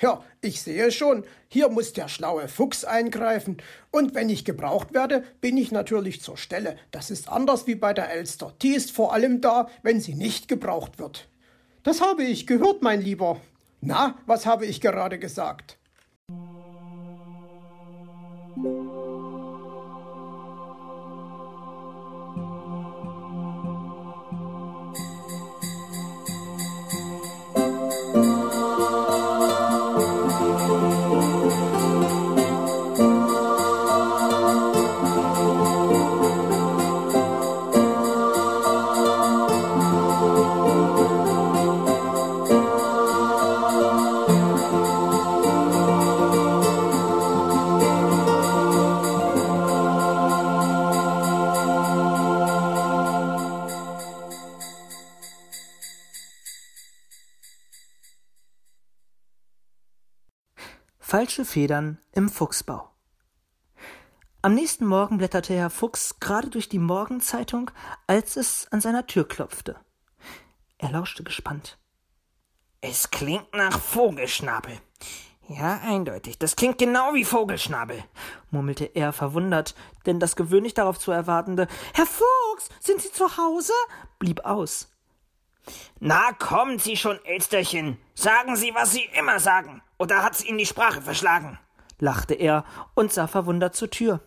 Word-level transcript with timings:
Ja, 0.00 0.22
ich 0.40 0.62
sehe 0.62 0.92
schon, 0.92 1.24
hier 1.48 1.68
muss 1.68 1.92
der 1.92 2.06
schlaue 2.06 2.46
Fuchs 2.46 2.84
eingreifen. 2.84 3.56
Und 3.90 4.14
wenn 4.14 4.28
ich 4.28 4.44
gebraucht 4.44 4.94
werde, 4.94 5.24
bin 5.40 5.56
ich 5.56 5.72
natürlich 5.72 6.22
zur 6.22 6.36
Stelle. 6.36 6.76
Das 6.92 7.10
ist 7.10 7.28
anders 7.28 7.66
wie 7.66 7.74
bei 7.74 7.92
der 7.92 8.10
Elster. 8.12 8.54
Die 8.62 8.74
ist 8.74 8.92
vor 8.92 9.12
allem 9.12 9.40
da, 9.40 9.68
wenn 9.82 10.00
sie 10.00 10.14
nicht 10.14 10.46
gebraucht 10.46 11.00
wird. 11.00 11.28
Das 11.82 12.00
habe 12.00 12.22
ich 12.22 12.46
gehört, 12.46 12.82
mein 12.82 13.00
Lieber. 13.00 13.40
Na, 13.80 14.16
was 14.26 14.46
habe 14.46 14.66
ich 14.66 14.80
gerade 14.80 15.18
gesagt? 15.18 15.78
Falsche 61.10 61.46
Federn 61.46 61.96
im 62.12 62.28
Fuchsbau. 62.28 62.90
Am 64.42 64.52
nächsten 64.52 64.84
Morgen 64.84 65.16
blätterte 65.16 65.54
Herr 65.54 65.70
Fuchs 65.70 66.20
gerade 66.20 66.50
durch 66.50 66.68
die 66.68 66.78
Morgenzeitung, 66.78 67.70
als 68.06 68.36
es 68.36 68.70
an 68.72 68.82
seiner 68.82 69.06
Tür 69.06 69.26
klopfte. 69.26 69.76
Er 70.76 70.90
lauschte 70.90 71.22
gespannt. 71.22 71.78
Es 72.82 73.08
klingt 73.08 73.54
nach 73.54 73.80
Vogelschnabel. 73.80 74.78
Ja, 75.48 75.80
eindeutig. 75.82 76.38
Das 76.38 76.56
klingt 76.56 76.76
genau 76.76 77.14
wie 77.14 77.24
Vogelschnabel, 77.24 78.04
murmelte 78.50 78.84
er 78.84 79.14
verwundert, 79.14 79.74
denn 80.04 80.20
das 80.20 80.36
gewöhnlich 80.36 80.74
darauf 80.74 80.98
zu 80.98 81.10
erwartende 81.10 81.68
Herr 81.94 82.04
Fuchs, 82.04 82.68
sind 82.80 83.00
Sie 83.00 83.12
zu 83.12 83.38
Hause? 83.38 83.72
blieb 84.18 84.44
aus. 84.44 84.90
Na, 86.00 86.32
kommen 86.32 86.78
Sie 86.78 86.96
schon, 86.96 87.18
Elsterchen. 87.24 87.98
Sagen 88.14 88.56
Sie, 88.56 88.74
was 88.74 88.92
Sie 88.92 89.08
immer 89.18 89.40
sagen. 89.40 89.82
Oder 89.98 90.22
hat's 90.22 90.44
Ihnen 90.44 90.58
die 90.58 90.66
Sprache 90.66 91.02
verschlagen? 91.02 91.58
lachte 91.98 92.34
er 92.34 92.64
und 92.94 93.12
sah 93.12 93.26
verwundert 93.26 93.74
zur 93.74 93.90
Tür. 93.90 94.20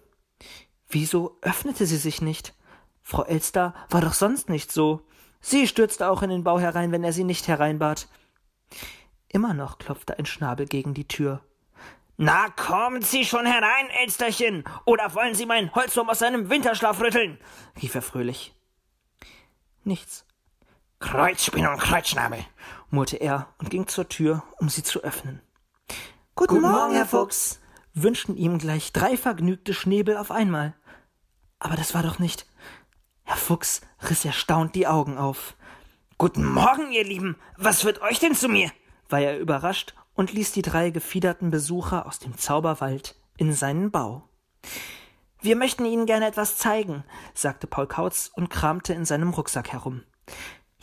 Wieso 0.89 1.37
öffnete 1.41 1.85
sie 1.85 1.97
sich 1.97 2.21
nicht? 2.21 2.53
Frau 3.01 3.23
Elster 3.23 3.73
war 3.89 4.01
doch 4.01 4.13
sonst 4.13 4.49
nicht 4.49 4.71
so. 4.71 5.07
Sie 5.39 5.67
stürzte 5.67 6.09
auch 6.09 6.21
in 6.21 6.29
den 6.29 6.43
Bau 6.43 6.59
herein, 6.59 6.91
wenn 6.91 7.03
er 7.03 7.13
sie 7.13 7.23
nicht 7.23 7.47
hereinbat. 7.47 8.07
Immer 9.29 9.53
noch 9.53 9.77
klopfte 9.79 10.19
ein 10.19 10.25
Schnabel 10.25 10.65
gegen 10.65 10.93
die 10.93 11.07
Tür. 11.07 11.41
Na, 12.17 12.49
kommen 12.49 13.01
Sie 13.01 13.25
schon 13.25 13.47
herein, 13.47 13.89
Elsterchen, 14.01 14.63
oder 14.85 15.15
wollen 15.15 15.33
Sie 15.33 15.47
meinen 15.47 15.73
Holzwurm 15.73 16.09
aus 16.09 16.19
seinem 16.19 16.49
Winterschlaf 16.49 16.99
rütteln? 16.99 17.39
rief 17.81 17.95
er 17.95 18.03
fröhlich. 18.03 18.53
Nichts. 19.83 20.25
Kreuzspinne 21.01 21.69
und 21.69 21.79
Kreuzschnabel, 21.79 22.45
murrte 22.89 23.17
er 23.17 23.47
und 23.57 23.69
ging 23.69 23.87
zur 23.87 24.07
Tür, 24.07 24.43
um 24.59 24.69
sie 24.69 24.83
zu 24.83 25.03
öffnen. 25.03 25.41
Guten, 26.35 26.55
Guten 26.55 26.61
Morgen, 26.61 26.93
Herr 26.93 27.05
Fuchs, 27.05 27.59
wünschten 27.93 28.37
ihm 28.37 28.57
gleich 28.59 28.93
drei 28.93 29.17
vergnügte 29.17 29.73
Schnäbel 29.73 30.15
auf 30.15 30.31
einmal. 30.31 30.73
Aber 31.59 31.75
das 31.75 31.93
war 31.93 32.03
doch 32.03 32.19
nicht. 32.19 32.45
Herr 33.23 33.35
Fuchs 33.35 33.81
riss 34.09 34.23
erstaunt 34.23 34.75
die 34.75 34.87
Augen 34.87 35.17
auf. 35.17 35.55
Guten 36.17 36.45
Morgen, 36.45 36.91
ihr 36.91 37.03
Lieben. 37.03 37.35
Was 37.57 37.81
führt 37.81 38.01
euch 38.01 38.19
denn 38.19 38.35
zu 38.35 38.47
mir? 38.47 38.71
war 39.09 39.19
er 39.19 39.39
überrascht 39.39 39.93
und 40.13 40.31
ließ 40.31 40.53
die 40.53 40.61
drei 40.61 40.91
gefiederten 40.91 41.51
Besucher 41.51 42.05
aus 42.05 42.19
dem 42.19 42.37
Zauberwald 42.37 43.15
in 43.37 43.53
seinen 43.53 43.91
Bau. 43.91 44.29
Wir 45.41 45.55
möchten 45.55 45.85
Ihnen 45.85 46.05
gerne 46.05 46.27
etwas 46.27 46.57
zeigen, 46.57 47.03
sagte 47.33 47.67
Paul 47.67 47.87
Kautz 47.87 48.31
und 48.33 48.49
kramte 48.49 48.93
in 48.93 49.05
seinem 49.05 49.31
Rucksack 49.31 49.71
herum. 49.73 50.03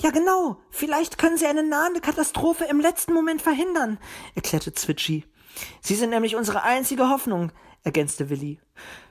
Ja, 0.01 0.11
genau. 0.11 0.59
Vielleicht 0.71 1.19
können 1.19 1.37
Sie 1.37 1.47
eine 1.47 1.63
nahende 1.63 2.01
Katastrophe 2.01 2.65
im 2.65 2.81
letzten 2.81 3.13
Moment 3.13 3.43
verhindern, 3.43 3.99
erklärte 4.35 4.73
Zwitschi. 4.73 5.25
Sie 5.81 5.97
sind 5.97 6.11
nämlich 6.11 6.37
unsere 6.37 6.63
einzige 6.63 7.09
Hoffnung, 7.09 7.51
ergänzte 7.83 8.31
Willi. 8.31 8.61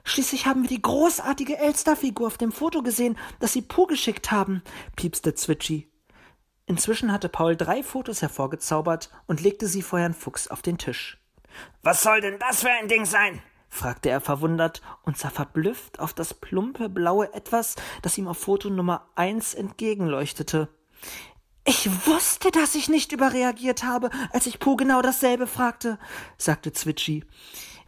Schließlich 0.06 0.46
haben 0.46 0.62
wir 0.62 0.70
die 0.70 0.82
großartige 0.82 1.58
Elster-Figur 1.58 2.28
auf 2.28 2.38
dem 2.38 2.54
Foto 2.54 2.84
gesehen, 2.84 3.18
das 3.40 3.54
Sie 3.54 3.62
Po 3.62 3.86
geschickt 3.86 4.32
haben, 4.32 4.64
piepste 4.96 5.34
Zwitschi. 5.34 5.90
Inzwischen 6.68 7.12
hatte 7.12 7.30
Paul 7.30 7.56
drei 7.56 7.82
Fotos 7.82 8.22
hervorgezaubert 8.22 9.10
und 9.26 9.42
legte 9.42 9.68
sie 9.68 9.82
vor 9.82 10.00
Herrn 10.00 10.14
Fuchs 10.14 10.50
auf 10.50 10.62
den 10.62 10.78
Tisch. 10.78 11.18
Was 11.82 12.04
soll 12.04 12.20
denn 12.20 12.40
das 12.40 12.62
für 12.62 12.70
ein 12.70 12.90
Ding 12.90 13.06
sein? 13.06 13.42
Fragte 13.70 14.10
er 14.10 14.22
verwundert 14.22 14.82
und 15.04 15.18
sah 15.18 15.30
verblüfft 15.30 16.00
auf 16.00 16.14
das 16.14 16.34
plumpe 16.34 16.90
blaue 16.90 17.34
Etwas, 17.34 17.76
das 18.02 18.18
ihm 18.18 18.28
auf 18.28 18.38
Foto 18.38 18.70
Nummer 18.70 19.08
eins 19.16 19.54
entgegenleuchtete. 19.54 20.70
Ich 21.66 21.90
wusste, 22.08 22.50
dass 22.52 22.76
ich 22.76 22.88
nicht 22.88 23.12
überreagiert 23.12 23.84
habe, 23.84 24.10
als 24.32 24.46
ich 24.46 24.60
Po 24.60 24.78
genau 24.78 25.02
dasselbe 25.02 25.48
fragte, 25.48 26.00
sagte 26.38 26.72
Zwitschi. 26.72 27.26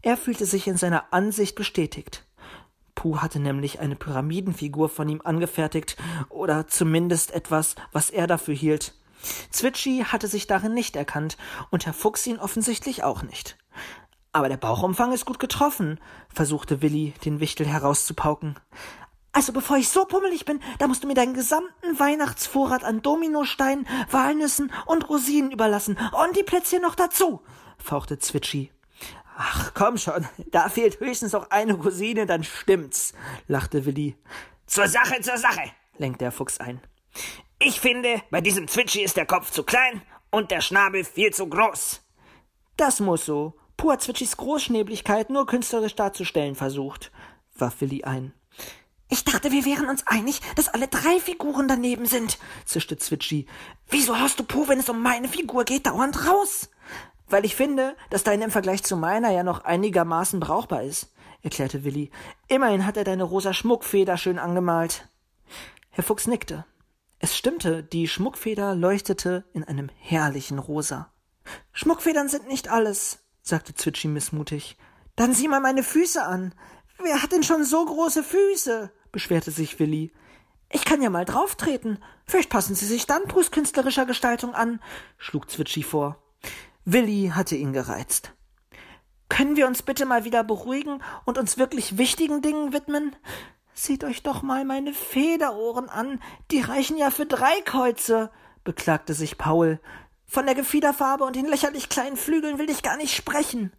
Er 0.01 0.18
fühlte 0.18 0.45
sich 0.45 0.68
in 0.68 0.75
seiner 0.75 1.13
Ansicht 1.13 1.56
bestätigt. 1.56 2.25
Puh 2.95 3.19
hatte 3.19 3.39
nämlich 3.39 3.79
eine 3.79 3.95
Pyramidenfigur 3.95 4.89
von 4.89 5.07
ihm 5.07 5.22
angefertigt, 5.23 5.95
oder 6.28 6.68
zumindest 6.68 7.31
etwas, 7.31 7.75
was 7.94 8.09
er 8.09 8.28
dafür 8.28 8.53
hielt. 8.53 8.94
Zwitschi 9.51 10.03
hatte 10.06 10.28
sich 10.28 10.47
darin 10.47 10.73
nicht 10.73 10.97
erkannt, 10.97 11.38
und 11.69 11.85
Herr 11.85 11.94
Fuchs 11.94 12.28
ihn 12.28 12.39
offensichtlich 12.39 13.03
auch 13.03 13.23
nicht. 13.23 13.57
Aber 14.31 14.50
der 14.50 14.57
Bauchumfang 14.57 15.12
ist 15.12 15.25
gut 15.25 15.40
getroffen, 15.40 16.00
versuchte 16.34 16.81
Willi, 16.81 17.13
den 17.25 17.40
Wichtel 17.40 17.67
herauszupauken. 17.67 18.59
Also 19.31 19.53
bevor 19.53 19.78
ich 19.78 19.90
so 19.90 20.06
pummelig 20.06 20.45
bin, 20.45 20.59
da 20.79 20.88
musst 20.88 21.03
du 21.03 21.07
mir 21.07 21.13
deinen 21.13 21.34
gesamten 21.34 22.00
Weihnachtsvorrat 22.00 22.84
an 22.84 23.01
Dominosteinen, 23.01 23.88
Walnüssen 24.09 24.72
und 24.85 25.07
Rosinen 25.09 25.51
überlassen. 25.51 25.97
Und 26.25 26.35
die 26.35 26.44
Plätzchen 26.44 26.81
noch 26.81 26.95
dazu, 26.95 27.41
fauchte 27.78 28.19
Zwitschi. 28.19 28.72
Ach, 29.38 29.72
komm 29.73 29.97
schon, 29.97 30.28
da 30.47 30.68
fehlt 30.68 31.00
höchstens 31.00 31.31
noch 31.31 31.50
eine 31.50 31.73
Rosine, 31.73 32.25
dann 32.25 32.44
stimmt's, 32.44 33.13
lachte 33.47 33.85
Willi. 33.85 34.18
Zur 34.66 34.88
Sache, 34.88 35.22
zur 35.22 35.38
Sache, 35.38 35.72
lenkte 35.97 36.25
der 36.25 36.31
Fuchs 36.31 36.59
ein. 36.59 36.81
Ich 37.57 37.79
finde, 37.79 38.22
bei 38.29 38.41
diesem 38.41 38.68
Zwitschi 38.68 39.01
ist 39.01 39.18
der 39.18 39.25
Kopf 39.25 39.51
zu 39.51 39.63
klein 39.63 40.01
und 40.29 40.51
der 40.51 40.62
Schnabel 40.62 41.03
viel 41.03 41.34
zu 41.34 41.47
groß. 41.47 42.01
Das 42.78 43.00
muss 43.00 43.25
so. 43.25 43.56
Pur 43.79 43.97
Zwitschis 43.97 44.35
Großschnäbligkeit 44.35 45.29
nur 45.29 45.45
künstlerisch 45.45 45.95
darzustellen 45.95 46.56
versucht, 46.56 47.13
warf 47.56 47.79
Willi 47.79 48.03
ein. 48.03 48.34
Ich 49.07 49.23
dachte, 49.23 49.53
wir 49.53 49.63
wären 49.63 49.88
uns 49.88 50.06
einig, 50.06 50.41
dass 50.57 50.67
alle 50.67 50.90
drei 50.90 51.17
Figuren 51.22 51.69
daneben 51.69 52.06
sind, 52.06 52.39
zischte 52.66 52.97
Zwitschi. 52.97 53.47
Wieso 53.88 54.19
haust 54.19 54.38
du 54.38 54.44
Po, 54.44 54.68
wenn 54.68 54.79
es 54.79 54.89
um 54.89 55.01
meine 55.01 55.29
Figur 55.29 55.63
geht, 55.63 55.88
dauernd 55.88 56.28
raus? 56.28 56.69
Weil 57.29 57.45
ich 57.45 57.56
finde, 57.56 57.95
dass 58.09 58.25
deine 58.25 58.44
im 58.44 58.51
Vergleich 58.51 58.84
zu 58.84 58.97
meiner 58.97 59.31
ja 59.31 59.44
noch 59.44 59.63
einigermaßen 59.63 60.41
brauchbar 60.41 60.84
ist, 60.84 61.13
erklärte 61.41 61.85
Willi. 61.85 62.12
Immerhin 62.50 62.85
hat 62.85 62.97
er 62.97 63.06
deine 63.06 63.23
rosa 63.23 63.53
Schmuckfeder 63.53 64.18
schön 64.18 64.39
angemalt. 64.39 65.07
Herr 65.89 66.03
Fuchs 66.03 66.28
nickte. 66.28 66.66
Es 67.19 67.38
stimmte, 67.38 67.81
die 67.81 68.09
Schmuckfeder 68.09 68.75
leuchtete 68.75 69.45
in 69.53 69.63
einem 69.63 69.89
herrlichen 70.00 70.59
Rosa. 70.59 71.13
Schmuckfedern 71.72 72.28
sind 72.28 72.50
nicht 72.50 72.68
alles, 72.68 73.19
sagte 73.50 73.74
Zwitschi 73.74 74.07
missmutig. 74.07 74.78
Dann 75.16 75.34
sieh 75.34 75.48
mal 75.48 75.60
meine 75.60 75.84
Füße 75.84 76.24
an. 76.24 76.54
Wer 77.01 77.22
hat 77.22 77.31
denn 77.31 77.44
schon 77.44 77.63
so 77.63 77.84
große 77.84 78.24
Füße? 78.24 78.92
beschwerte 79.12 79.51
sich 79.51 79.80
Willi. 79.80 80.12
Ich 80.72 80.86
kann 80.86 81.01
ja 81.01 81.10
mal 81.10 81.25
drauftreten. 81.25 81.98
Vielleicht 82.25 82.50
passen 82.50 82.75
Sie 82.75 82.86
sich 82.86 83.07
dann 83.07 83.24
Pus 83.24 83.51
künstlerischer 83.51 84.06
Gestaltung 84.06 84.54
an, 84.54 84.80
schlug 85.18 85.50
Zwitschi 85.50 85.84
vor. 85.84 86.22
Willi 86.86 87.31
hatte 87.34 87.56
ihn 87.56 87.74
gereizt. 87.74 88.34
Können 89.30 89.56
wir 89.56 89.68
uns 89.68 89.81
bitte 89.81 90.06
mal 90.06 90.25
wieder 90.25 90.44
beruhigen 90.44 91.01
und 91.25 91.38
uns 91.38 91.57
wirklich 91.57 91.98
wichtigen 91.98 92.42
Dingen 92.42 92.74
widmen? 92.74 93.16
Seht 93.74 94.04
euch 94.04 94.24
doch 94.24 94.42
mal 94.42 94.66
meine 94.66 94.94
Federohren 94.94 95.90
an, 95.90 96.22
die 96.51 96.62
reichen 96.62 96.98
ja 96.98 97.12
für 97.12 97.25
drei 97.25 97.62
Kreuze, 97.62 98.31
beklagte 98.63 99.13
sich 99.13 99.38
Paul. 99.38 99.80
Von 100.29 100.45
der 100.45 100.53
Gefiederfarbe 100.53 101.23
und 101.23 101.35
den 101.35 101.47
lächerlich 101.47 101.89
kleinen 101.89 102.15
Flügeln 102.15 102.59
will 102.59 102.69
ich 102.69 102.83
gar 102.83 102.97
nicht 102.97 103.15
sprechen. 103.15 103.73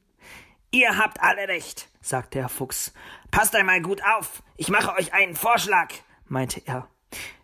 Ihr 0.73 0.99
habt 0.99 1.23
alle 1.23 1.47
recht, 1.47 1.88
sagte 2.00 2.41
Herr 2.41 2.49
Fuchs. 2.49 2.93
Passt 3.31 3.55
einmal 3.55 3.81
gut 3.81 4.02
auf. 4.05 4.43
Ich 4.56 4.69
mache 4.69 4.93
euch 4.97 5.14
einen 5.14 5.37
Vorschlag, 5.37 5.93
meinte 6.26 6.61
er. 6.67 6.88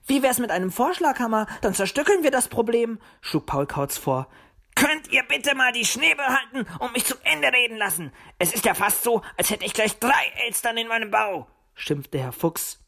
Wie 0.08 0.24
wär's 0.24 0.40
mit 0.40 0.50
einem 0.50 0.72
Vorschlaghammer? 0.72 1.46
Dann 1.60 1.72
zerstückeln 1.72 2.24
wir 2.24 2.32
das 2.32 2.48
Problem, 2.48 2.98
schlug 3.20 3.46
Paul 3.46 3.66
Kautz 3.68 3.96
vor. 3.96 4.26
Könnt 4.74 5.08
ihr 5.12 5.22
bitte 5.22 5.54
mal 5.54 5.72
die 5.72 5.84
Schnäbel 5.84 6.26
halten 6.26 6.66
und 6.80 6.92
mich 6.92 7.06
zum 7.06 7.18
Ende 7.22 7.52
reden 7.52 7.76
lassen? 7.76 8.12
Es 8.40 8.52
ist 8.52 8.64
ja 8.64 8.74
fast 8.74 9.04
so, 9.04 9.22
als 9.36 9.50
hätte 9.50 9.64
ich 9.64 9.72
gleich 9.72 10.00
drei 10.00 10.32
Elstern 10.46 10.78
in 10.78 10.88
meinem 10.88 11.12
Bau, 11.12 11.46
schimpfte 11.74 12.18
Herr 12.18 12.32
Fuchs, 12.32 12.80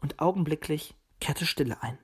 und 0.00 0.20
augenblicklich 0.20 0.94
kehrte 1.20 1.44
Stille 1.44 1.76
ein. 1.82 1.98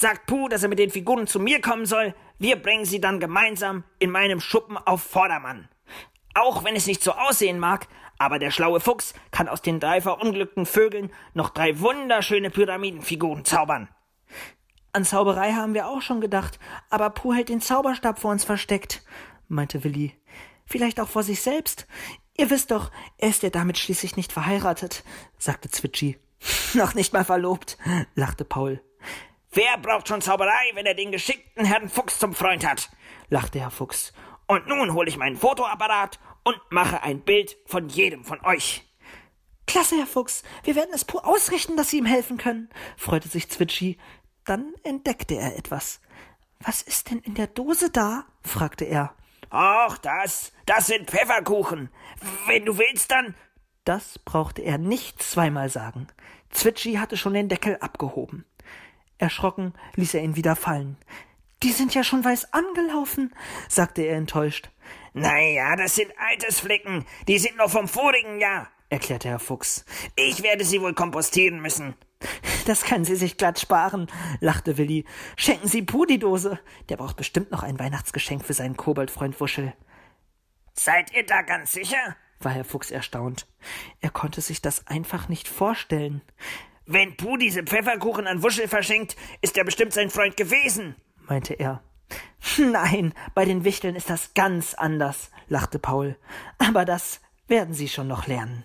Sagt 0.00 0.26
Puh, 0.26 0.46
dass 0.48 0.62
er 0.62 0.68
mit 0.68 0.78
den 0.78 0.90
Figuren 0.90 1.26
zu 1.26 1.40
mir 1.40 1.60
kommen 1.60 1.84
soll. 1.84 2.14
Wir 2.38 2.54
bringen 2.54 2.84
sie 2.84 3.00
dann 3.00 3.18
gemeinsam 3.18 3.82
in 3.98 4.12
meinem 4.12 4.40
Schuppen 4.40 4.76
auf 4.76 5.02
Vordermann. 5.02 5.68
Auch 6.34 6.62
wenn 6.62 6.76
es 6.76 6.86
nicht 6.86 7.02
so 7.02 7.10
aussehen 7.10 7.58
mag, 7.58 7.88
aber 8.16 8.38
der 8.38 8.52
schlaue 8.52 8.78
Fuchs 8.78 9.12
kann 9.32 9.48
aus 9.48 9.60
den 9.60 9.80
drei 9.80 10.00
verunglückten 10.00 10.66
Vögeln 10.66 11.10
noch 11.34 11.50
drei 11.50 11.80
wunderschöne 11.80 12.50
Pyramidenfiguren 12.50 13.44
zaubern. 13.44 13.88
An 14.92 15.04
Zauberei 15.04 15.54
haben 15.54 15.74
wir 15.74 15.88
auch 15.88 16.00
schon 16.00 16.20
gedacht, 16.20 16.60
aber 16.90 17.10
Puh 17.10 17.34
hält 17.34 17.48
den 17.48 17.60
Zauberstab 17.60 18.20
vor 18.20 18.30
uns 18.30 18.44
versteckt, 18.44 19.02
meinte 19.48 19.82
Willi. 19.82 20.14
Vielleicht 20.64 21.00
auch 21.00 21.08
vor 21.08 21.24
sich 21.24 21.42
selbst. 21.42 21.88
Ihr 22.36 22.50
wisst 22.50 22.70
doch, 22.70 22.92
er 23.16 23.30
ist 23.30 23.42
ja 23.42 23.50
damit 23.50 23.78
schließlich 23.78 24.14
nicht 24.14 24.32
verheiratet, 24.32 25.02
sagte 25.38 25.68
Zwitschi. 25.70 26.18
noch 26.74 26.94
nicht 26.94 27.12
mal 27.12 27.24
verlobt, 27.24 27.78
lachte 28.14 28.44
Paul. 28.44 28.80
Wer 29.58 29.76
braucht 29.76 30.06
schon 30.06 30.20
Zauberei, 30.20 30.70
wenn 30.74 30.86
er 30.86 30.94
den 30.94 31.10
geschickten 31.10 31.64
Herrn 31.64 31.88
Fuchs 31.88 32.20
zum 32.20 32.32
Freund 32.32 32.64
hat? 32.64 32.90
lachte 33.28 33.58
Herr 33.58 33.72
Fuchs. 33.72 34.12
Und 34.46 34.68
nun 34.68 34.94
hole 34.94 35.08
ich 35.08 35.16
meinen 35.16 35.36
Fotoapparat 35.36 36.20
und 36.44 36.60
mache 36.70 37.02
ein 37.02 37.22
Bild 37.22 37.56
von 37.66 37.88
jedem 37.88 38.22
von 38.22 38.40
euch. 38.44 38.84
Klasse, 39.66 39.96
Herr 39.96 40.06
Fuchs. 40.06 40.44
Wir 40.62 40.76
werden 40.76 40.94
es 40.94 41.04
pur 41.04 41.26
ausrichten, 41.26 41.76
dass 41.76 41.90
Sie 41.90 41.98
ihm 41.98 42.06
helfen 42.06 42.36
können, 42.36 42.68
freute 42.96 43.26
sich 43.26 43.50
Zwitschi. 43.50 43.98
Dann 44.44 44.74
entdeckte 44.84 45.34
er 45.34 45.56
etwas. 45.58 46.00
Was 46.60 46.80
ist 46.82 47.10
denn 47.10 47.18
in 47.18 47.34
der 47.34 47.48
Dose 47.48 47.90
da? 47.90 48.26
fragte 48.42 48.84
er. 48.84 49.12
Ach, 49.50 49.98
das, 49.98 50.52
das 50.66 50.86
sind 50.86 51.10
Pfefferkuchen. 51.10 51.90
Wenn 52.46 52.64
du 52.64 52.78
willst, 52.78 53.10
dann. 53.10 53.34
Das 53.84 54.20
brauchte 54.20 54.62
er 54.62 54.78
nicht 54.78 55.20
zweimal 55.20 55.68
sagen. 55.68 56.06
Zwitschi 56.50 56.94
hatte 56.94 57.16
schon 57.16 57.34
den 57.34 57.48
Deckel 57.48 57.76
abgehoben. 57.78 58.44
Erschrocken 59.18 59.74
ließ 59.96 60.14
er 60.14 60.22
ihn 60.22 60.36
wieder 60.36 60.56
fallen. 60.56 60.96
Die 61.62 61.72
sind 61.72 61.94
ja 61.94 62.04
schon 62.04 62.24
weiß 62.24 62.52
angelaufen, 62.52 63.34
sagte 63.68 64.02
er 64.02 64.16
enttäuscht. 64.16 64.70
Na 65.12 65.38
ja, 65.40 65.74
das 65.74 65.96
sind 65.96 66.12
Altersflecken. 66.16 67.04
Die 67.26 67.38
sind 67.38 67.56
noch 67.56 67.70
vom 67.70 67.88
vorigen 67.88 68.40
Jahr, 68.40 68.68
erklärte 68.88 69.28
Herr 69.28 69.40
Fuchs. 69.40 69.84
Ich 70.14 70.42
werde 70.42 70.64
sie 70.64 70.80
wohl 70.80 70.94
kompostieren 70.94 71.60
müssen. 71.60 71.94
Das 72.66 72.82
können 72.82 73.04
Sie 73.04 73.16
sich 73.16 73.36
glatt 73.36 73.60
sparen, 73.60 74.08
lachte 74.40 74.76
Willi. 74.76 75.04
Schenken 75.36 75.68
Sie 75.68 75.82
Puh 75.82 76.04
die 76.04 76.18
Dose. 76.18 76.58
Der 76.88 76.96
braucht 76.96 77.16
bestimmt 77.16 77.50
noch 77.50 77.62
ein 77.62 77.78
Weihnachtsgeschenk 77.78 78.44
für 78.44 78.54
seinen 78.54 78.76
Koboldfreund 78.76 79.40
Wuschel. 79.40 79.72
Seid 80.74 81.12
ihr 81.14 81.24
da 81.24 81.42
ganz 81.42 81.72
sicher? 81.72 82.16
war 82.40 82.52
Herr 82.52 82.64
Fuchs 82.64 82.90
erstaunt. 82.90 83.46
Er 84.00 84.10
konnte 84.10 84.40
sich 84.40 84.62
das 84.62 84.86
einfach 84.86 85.28
nicht 85.28 85.48
vorstellen. 85.48 86.22
Wenn 86.90 87.18
Puh 87.18 87.36
diese 87.36 87.64
Pfefferkuchen 87.64 88.26
an 88.26 88.42
Wuschel 88.42 88.66
verschenkt, 88.66 89.14
ist 89.42 89.58
er 89.58 89.64
bestimmt 89.64 89.92
sein 89.92 90.08
Freund 90.08 90.38
gewesen, 90.38 90.96
meinte 91.28 91.52
er. 91.52 91.82
Nein, 92.56 93.12
bei 93.34 93.44
den 93.44 93.62
Wichteln 93.64 93.94
ist 93.94 94.08
das 94.08 94.32
ganz 94.32 94.72
anders, 94.72 95.30
lachte 95.48 95.78
Paul. 95.78 96.16
Aber 96.56 96.86
das 96.86 97.20
werden 97.46 97.74
Sie 97.74 97.88
schon 97.88 98.08
noch 98.08 98.26
lernen. 98.26 98.64